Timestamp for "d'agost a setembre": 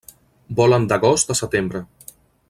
0.91-1.83